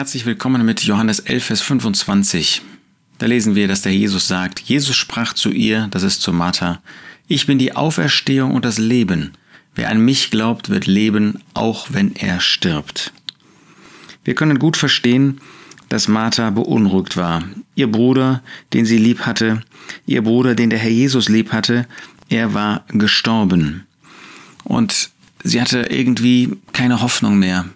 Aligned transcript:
Herzlich 0.00 0.24
willkommen 0.24 0.64
mit 0.64 0.82
Johannes 0.84 1.18
11, 1.20 1.44
Vers 1.44 1.60
25. 1.60 2.62
Da 3.18 3.26
lesen 3.26 3.54
wir, 3.54 3.68
dass 3.68 3.82
der 3.82 3.94
Jesus 3.94 4.26
sagt, 4.28 4.60
Jesus 4.60 4.96
sprach 4.96 5.34
zu 5.34 5.50
ihr, 5.50 5.88
das 5.90 6.04
ist 6.04 6.22
zu 6.22 6.32
Martha, 6.32 6.80
ich 7.28 7.44
bin 7.44 7.58
die 7.58 7.76
Auferstehung 7.76 8.54
und 8.54 8.64
das 8.64 8.78
Leben. 8.78 9.32
Wer 9.74 9.90
an 9.90 10.02
mich 10.02 10.30
glaubt, 10.30 10.70
wird 10.70 10.86
leben, 10.86 11.42
auch 11.52 11.88
wenn 11.90 12.16
er 12.16 12.40
stirbt. 12.40 13.12
Wir 14.24 14.34
können 14.34 14.58
gut 14.58 14.78
verstehen, 14.78 15.42
dass 15.90 16.08
Martha 16.08 16.48
beunruhigt 16.48 17.18
war. 17.18 17.44
Ihr 17.74 17.92
Bruder, 17.92 18.42
den 18.72 18.86
sie 18.86 18.96
lieb 18.96 19.26
hatte, 19.26 19.60
ihr 20.06 20.22
Bruder, 20.22 20.54
den 20.54 20.70
der 20.70 20.78
Herr 20.78 20.90
Jesus 20.90 21.28
lieb 21.28 21.52
hatte, 21.52 21.86
er 22.30 22.54
war 22.54 22.86
gestorben. 22.88 23.86
Und 24.64 25.10
sie 25.42 25.60
hatte 25.60 25.80
irgendwie 25.90 26.56
keine 26.72 27.00
Hoffnung 27.02 27.38
mehr. 27.38 27.66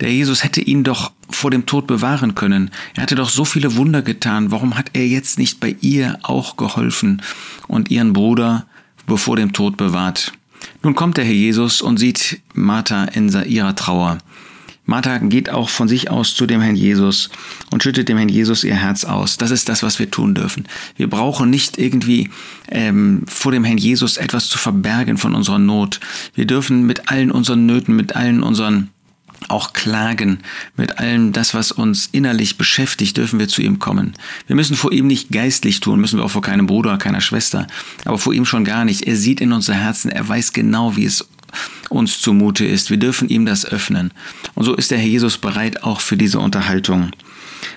Der 0.00 0.12
Jesus 0.12 0.44
hätte 0.44 0.60
ihn 0.60 0.84
doch 0.84 1.12
vor 1.30 1.50
dem 1.50 1.66
Tod 1.66 1.86
bewahren 1.86 2.34
können. 2.34 2.70
Er 2.94 3.02
hatte 3.02 3.14
doch 3.14 3.30
so 3.30 3.44
viele 3.44 3.76
Wunder 3.76 4.02
getan. 4.02 4.50
Warum 4.50 4.76
hat 4.76 4.90
er 4.94 5.06
jetzt 5.06 5.38
nicht 5.38 5.60
bei 5.60 5.76
ihr 5.80 6.18
auch 6.22 6.56
geholfen 6.56 7.22
und 7.68 7.90
ihren 7.90 8.12
Bruder 8.12 8.66
bevor 9.06 9.36
dem 9.36 9.52
Tod 9.52 9.76
bewahrt? 9.76 10.32
Nun 10.82 10.94
kommt 10.94 11.16
der 11.16 11.24
Herr 11.24 11.32
Jesus 11.32 11.82
und 11.82 11.98
sieht 11.98 12.40
Martha 12.54 13.04
in 13.04 13.28
ihrer 13.28 13.74
Trauer. 13.74 14.18
Martha 14.90 15.18
geht 15.18 15.50
auch 15.50 15.68
von 15.68 15.86
sich 15.86 16.10
aus 16.10 16.34
zu 16.34 16.46
dem 16.46 16.60
Herrn 16.60 16.74
Jesus 16.74 17.30
und 17.70 17.80
schüttet 17.80 18.08
dem 18.08 18.16
Herrn 18.16 18.28
Jesus 18.28 18.64
ihr 18.64 18.74
Herz 18.74 19.04
aus. 19.04 19.36
Das 19.36 19.52
ist 19.52 19.68
das, 19.68 19.84
was 19.84 20.00
wir 20.00 20.10
tun 20.10 20.34
dürfen. 20.34 20.66
Wir 20.96 21.08
brauchen 21.08 21.48
nicht 21.48 21.78
irgendwie 21.78 22.28
ähm, 22.68 23.22
vor 23.28 23.52
dem 23.52 23.62
Herrn 23.62 23.78
Jesus 23.78 24.16
etwas 24.16 24.48
zu 24.48 24.58
verbergen 24.58 25.16
von 25.16 25.36
unserer 25.36 25.60
Not. 25.60 26.00
Wir 26.34 26.44
dürfen 26.44 26.86
mit 26.86 27.08
allen 27.08 27.30
unseren 27.30 27.66
Nöten, 27.66 27.94
mit 27.94 28.16
allen 28.16 28.42
unseren 28.42 28.90
auch 29.48 29.72
klagen, 29.72 30.40
mit 30.76 30.98
allem 30.98 31.32
das, 31.32 31.54
was 31.54 31.72
uns 31.72 32.08
innerlich 32.12 32.58
beschäftigt, 32.58 33.16
dürfen 33.16 33.38
wir 33.38 33.48
zu 33.48 33.62
ihm 33.62 33.78
kommen. 33.78 34.14
Wir 34.46 34.56
müssen 34.56 34.76
vor 34.76 34.92
ihm 34.92 35.06
nicht 35.06 35.30
geistlich 35.30 35.80
tun, 35.80 36.00
müssen 36.00 36.18
wir 36.18 36.24
auch 36.24 36.30
vor 36.30 36.42
keinem 36.42 36.66
Bruder, 36.66 36.98
keiner 36.98 37.20
Schwester, 37.20 37.66
aber 38.04 38.18
vor 38.18 38.34
ihm 38.34 38.44
schon 38.44 38.64
gar 38.64 38.84
nicht. 38.84 39.06
Er 39.06 39.16
sieht 39.16 39.40
in 39.40 39.52
unser 39.52 39.74
Herzen, 39.74 40.10
er 40.10 40.28
weiß 40.28 40.52
genau, 40.52 40.96
wie 40.96 41.04
es 41.04 41.26
uns 41.88 42.20
zumute 42.20 42.64
ist. 42.64 42.90
Wir 42.90 42.96
dürfen 42.96 43.28
ihm 43.28 43.46
das 43.46 43.66
öffnen. 43.66 44.12
Und 44.54 44.64
so 44.64 44.74
ist 44.74 44.90
der 44.90 44.98
Herr 44.98 45.08
Jesus 45.08 45.38
bereit 45.38 45.82
auch 45.82 46.00
für 46.00 46.16
diese 46.16 46.38
Unterhaltung. 46.38 47.10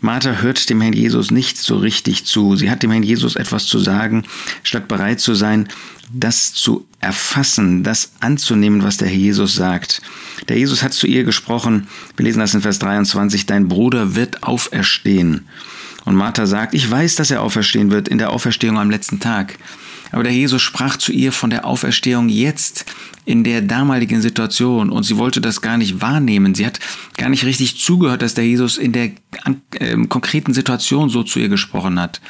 Martha 0.00 0.32
hört 0.40 0.68
dem 0.70 0.80
Herrn 0.80 0.92
Jesus 0.92 1.30
nicht 1.30 1.58
so 1.58 1.76
richtig 1.76 2.24
zu. 2.24 2.56
Sie 2.56 2.70
hat 2.70 2.82
dem 2.82 2.90
Herrn 2.90 3.02
Jesus 3.02 3.36
etwas 3.36 3.66
zu 3.66 3.78
sagen, 3.78 4.24
statt 4.62 4.88
bereit 4.88 5.20
zu 5.20 5.34
sein, 5.34 5.68
das 6.12 6.52
zu 6.52 6.86
erfassen, 7.00 7.82
das 7.82 8.12
anzunehmen, 8.20 8.82
was 8.82 8.96
der 8.96 9.08
Herr 9.08 9.16
Jesus 9.16 9.54
sagt. 9.54 10.02
Der 10.48 10.58
Jesus 10.58 10.82
hat 10.82 10.92
zu 10.92 11.06
ihr 11.06 11.24
gesprochen, 11.24 11.86
wir 12.16 12.24
lesen 12.24 12.40
das 12.40 12.54
in 12.54 12.62
Vers 12.62 12.78
23, 12.78 13.46
dein 13.46 13.68
Bruder 13.68 14.14
wird 14.14 14.42
auferstehen. 14.42 15.46
Und 16.04 16.14
Martha 16.14 16.46
sagt, 16.46 16.74
ich 16.74 16.90
weiß, 16.90 17.16
dass 17.16 17.30
er 17.30 17.42
auferstehen 17.42 17.90
wird 17.90 18.08
in 18.08 18.18
der 18.18 18.30
Auferstehung 18.30 18.78
am 18.78 18.90
letzten 18.90 19.20
Tag. 19.20 19.58
Aber 20.12 20.22
der 20.24 20.32
Jesus 20.32 20.62
sprach 20.62 20.96
zu 20.96 21.12
ihr 21.12 21.32
von 21.32 21.50
der 21.50 21.64
Auferstehung 21.64 22.28
jetzt 22.28 22.84
in 23.24 23.44
der 23.44 23.62
damaligen 23.62 24.20
Situation 24.20 24.90
und 24.90 25.04
sie 25.04 25.16
wollte 25.16 25.40
das 25.40 25.60
gar 25.60 25.78
nicht 25.78 26.00
wahrnehmen. 26.00 26.54
Sie 26.54 26.66
hat 26.66 26.80
gar 27.16 27.28
nicht 27.28 27.44
richtig 27.44 27.78
zugehört, 27.78 28.22
dass 28.22 28.34
der 28.34 28.46
Jesus 28.46 28.78
in 28.78 28.92
der 28.92 29.12
äh, 29.78 29.96
konkreten 30.08 30.52
Situation 30.54 31.10
so 31.10 31.22
zu 31.22 31.38
ihr 31.38 31.48
gesprochen 31.48 32.00
hat. 32.00 32.20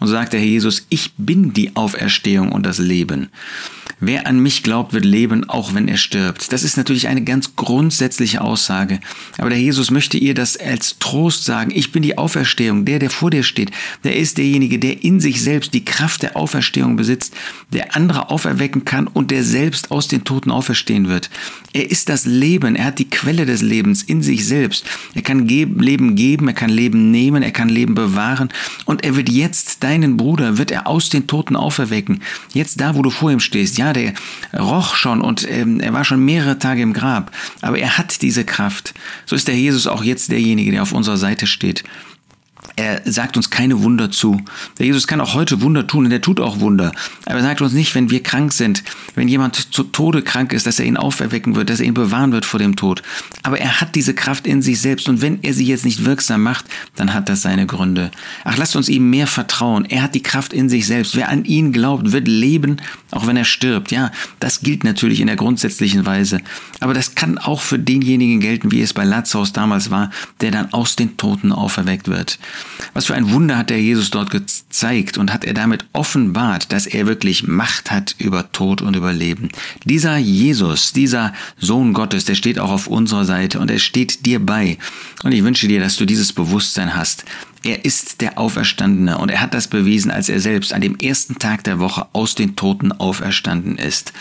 Und 0.00 0.08
so 0.08 0.14
sagt 0.14 0.32
der 0.32 0.40
Herr 0.40 0.46
Jesus, 0.46 0.86
ich 0.88 1.12
bin 1.16 1.52
die 1.52 1.76
Auferstehung 1.76 2.52
und 2.52 2.64
das 2.64 2.78
Leben. 2.78 3.30
Wer 4.02 4.26
an 4.26 4.40
mich 4.40 4.62
glaubt, 4.62 4.94
wird 4.94 5.04
leben, 5.04 5.46
auch 5.50 5.74
wenn 5.74 5.86
er 5.86 5.98
stirbt. 5.98 6.52
Das 6.52 6.62
ist 6.62 6.78
natürlich 6.78 7.08
eine 7.08 7.22
ganz 7.22 7.54
grundsätzliche 7.54 8.40
Aussage. 8.40 8.98
Aber 9.36 9.50
der 9.50 9.60
Jesus 9.60 9.90
möchte 9.90 10.16
ihr 10.16 10.32
das 10.32 10.56
als 10.56 10.98
Trost 10.98 11.44
sagen. 11.44 11.70
Ich 11.74 11.92
bin 11.92 12.02
die 12.02 12.16
Auferstehung. 12.16 12.86
Der, 12.86 12.98
der 12.98 13.10
vor 13.10 13.30
dir 13.30 13.42
steht, 13.42 13.70
der 14.02 14.16
ist 14.16 14.38
derjenige, 14.38 14.78
der 14.78 15.04
in 15.04 15.20
sich 15.20 15.42
selbst 15.42 15.74
die 15.74 15.84
Kraft 15.84 16.22
der 16.22 16.34
Auferstehung 16.34 16.96
besitzt, 16.96 17.34
der 17.74 17.94
andere 17.94 18.30
auferwecken 18.30 18.86
kann 18.86 19.06
und 19.06 19.30
der 19.30 19.44
selbst 19.44 19.90
aus 19.90 20.08
den 20.08 20.24
Toten 20.24 20.50
auferstehen 20.50 21.08
wird. 21.08 21.28
Er 21.74 21.90
ist 21.90 22.08
das 22.08 22.24
Leben. 22.24 22.76
Er 22.76 22.86
hat 22.86 22.98
die 22.98 23.10
Quelle 23.10 23.44
des 23.44 23.60
Lebens 23.60 24.02
in 24.02 24.22
sich 24.22 24.46
selbst. 24.46 24.86
Er 25.14 25.22
kann 25.22 25.46
Leben 25.46 26.16
geben, 26.16 26.48
er 26.48 26.54
kann 26.54 26.70
Leben 26.70 27.10
nehmen, 27.10 27.42
er 27.42 27.52
kann 27.52 27.68
Leben 27.68 27.94
bewahren. 27.94 28.48
Und 28.86 29.04
er 29.04 29.14
wird 29.16 29.28
jetzt 29.28 29.82
deinen 29.82 30.16
Bruder, 30.16 30.56
wird 30.56 30.70
er 30.70 30.86
aus 30.86 31.10
den 31.10 31.26
Toten 31.26 31.54
auferwecken. 31.54 32.22
Jetzt 32.54 32.80
da, 32.80 32.94
wo 32.94 33.02
du 33.02 33.10
vor 33.10 33.30
ihm 33.30 33.40
stehst. 33.40 33.76
Ja, 33.76 33.89
der 33.92 34.14
roch 34.58 34.94
schon 34.94 35.20
und 35.20 35.48
ähm, 35.50 35.80
er 35.80 35.92
war 35.92 36.04
schon 36.04 36.24
mehrere 36.24 36.58
Tage 36.58 36.82
im 36.82 36.92
Grab. 36.92 37.30
Aber 37.60 37.78
er 37.78 37.98
hat 37.98 38.22
diese 38.22 38.44
Kraft. 38.44 38.94
So 39.26 39.36
ist 39.36 39.48
der 39.48 39.56
Jesus 39.56 39.86
auch 39.86 40.04
jetzt 40.04 40.30
derjenige, 40.30 40.72
der 40.72 40.82
auf 40.82 40.92
unserer 40.92 41.16
Seite 41.16 41.46
steht. 41.46 41.84
Er 42.76 43.02
sagt 43.10 43.36
uns 43.36 43.50
keine 43.50 43.82
Wunder 43.82 44.10
zu. 44.10 44.40
Der 44.78 44.86
Jesus 44.86 45.06
kann 45.06 45.20
auch 45.20 45.34
heute 45.34 45.60
Wunder 45.60 45.86
tun 45.86 46.06
und 46.06 46.12
er 46.12 46.20
tut 46.20 46.40
auch 46.40 46.60
Wunder. 46.60 46.92
Aber 47.26 47.36
er 47.36 47.42
sagt 47.42 47.60
uns 47.60 47.72
nicht, 47.72 47.94
wenn 47.94 48.10
wir 48.10 48.22
krank 48.22 48.52
sind, 48.52 48.82
wenn 49.14 49.28
jemand 49.28 49.56
zu 49.56 49.82
Tode 49.82 50.22
krank 50.22 50.52
ist, 50.52 50.66
dass 50.66 50.78
er 50.78 50.86
ihn 50.86 50.96
auferwecken 50.96 51.56
wird, 51.56 51.70
dass 51.70 51.80
er 51.80 51.86
ihn 51.86 51.94
bewahren 51.94 52.32
wird 52.32 52.44
vor 52.44 52.58
dem 52.58 52.76
Tod. 52.76 53.02
Aber 53.42 53.58
er 53.58 53.80
hat 53.80 53.94
diese 53.94 54.14
Kraft 54.14 54.46
in 54.46 54.62
sich 54.62 54.80
selbst 54.80 55.08
und 55.08 55.20
wenn 55.20 55.42
er 55.42 55.54
sie 55.54 55.66
jetzt 55.66 55.84
nicht 55.84 56.04
wirksam 56.04 56.42
macht, 56.42 56.64
dann 56.96 57.12
hat 57.12 57.28
das 57.28 57.42
seine 57.42 57.66
Gründe. 57.66 58.10
Ach, 58.44 58.56
lasst 58.56 58.76
uns 58.76 58.88
ihm 58.88 59.10
mehr 59.10 59.26
vertrauen. 59.26 59.84
Er 59.84 60.02
hat 60.02 60.14
die 60.14 60.22
Kraft 60.22 60.52
in 60.52 60.68
sich 60.68 60.86
selbst. 60.86 61.16
Wer 61.16 61.28
an 61.28 61.44
ihn 61.44 61.72
glaubt, 61.72 62.12
wird 62.12 62.28
leben, 62.28 62.78
auch 63.10 63.26
wenn 63.26 63.36
er 63.36 63.44
stirbt. 63.44 63.90
Ja, 63.90 64.10
das 64.38 64.60
gilt 64.60 64.84
natürlich 64.84 65.20
in 65.20 65.26
der 65.26 65.36
grundsätzlichen 65.36 66.06
Weise. 66.06 66.40
Aber 66.80 66.94
das 66.94 67.14
kann 67.14 67.38
auch 67.38 67.60
für 67.60 67.78
denjenigen 67.78 68.40
gelten, 68.40 68.70
wie 68.70 68.82
es 68.82 68.94
bei 68.94 69.04
Lazarus 69.04 69.52
damals 69.52 69.90
war, 69.90 70.10
der 70.40 70.50
dann 70.50 70.72
aus 70.72 70.96
den 70.96 71.16
Toten 71.16 71.52
auferweckt 71.52 72.08
wird. 72.08 72.38
Was 72.94 73.06
für 73.06 73.14
ein 73.14 73.30
Wunder 73.32 73.56
hat 73.56 73.70
der 73.70 73.80
Jesus 73.80 74.10
dort 74.10 74.30
gezeigt 74.30 75.18
und 75.18 75.32
hat 75.32 75.44
er 75.44 75.54
damit 75.54 75.84
offenbart, 75.92 76.72
dass 76.72 76.86
er 76.86 77.06
wirklich 77.06 77.46
Macht 77.46 77.90
hat 77.90 78.14
über 78.18 78.50
Tod 78.52 78.82
und 78.82 78.96
über 78.96 79.12
Leben. 79.12 79.48
Dieser 79.84 80.16
Jesus, 80.16 80.92
dieser 80.92 81.32
Sohn 81.58 81.92
Gottes, 81.92 82.24
der 82.24 82.34
steht 82.34 82.58
auch 82.58 82.70
auf 82.70 82.86
unserer 82.86 83.24
Seite 83.24 83.60
und 83.60 83.70
er 83.70 83.78
steht 83.78 84.26
dir 84.26 84.44
bei. 84.44 84.78
Und 85.22 85.32
ich 85.32 85.44
wünsche 85.44 85.68
dir, 85.68 85.80
dass 85.80 85.96
du 85.96 86.04
dieses 86.04 86.32
Bewusstsein 86.32 86.94
hast. 86.94 87.24
Er 87.62 87.84
ist 87.84 88.22
der 88.22 88.38
Auferstandene 88.38 89.18
und 89.18 89.30
er 89.30 89.42
hat 89.42 89.52
das 89.52 89.68
bewiesen, 89.68 90.10
als 90.10 90.30
er 90.30 90.40
selbst 90.40 90.72
an 90.72 90.80
dem 90.80 90.96
ersten 90.98 91.38
Tag 91.38 91.62
der 91.64 91.78
Woche 91.78 92.06
aus 92.14 92.34
den 92.34 92.56
Toten 92.56 92.90
auferstanden 92.90 93.76
ist. 93.76 94.14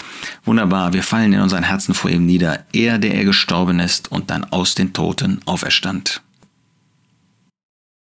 Wunderbar, 0.44 0.92
wir 0.92 1.04
fallen 1.04 1.32
in 1.32 1.40
unseren 1.40 1.64
Herzen 1.64 1.94
vor 1.94 2.12
ihm 2.12 2.26
nieder. 2.26 2.66
Er, 2.74 2.98
der 2.98 3.14
er 3.16 3.24
gestorben 3.24 3.80
ist 3.80 4.12
und 4.12 4.30
dann 4.30 4.44
aus 4.44 4.76
den 4.76 4.92
Toten 4.92 5.40
auferstand. 5.46 6.22